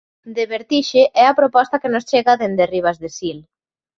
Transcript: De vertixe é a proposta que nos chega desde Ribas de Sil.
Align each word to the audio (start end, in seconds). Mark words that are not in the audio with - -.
De 0.37 0.43
vertixe 0.53 1.01
é 1.21 1.23
a 1.27 1.37
proposta 1.41 1.79
que 1.81 1.91
nos 1.93 2.07
chega 2.11 2.39
desde 2.41 2.65
Ribas 2.73 2.97
de 3.03 3.09
Sil. 3.17 3.39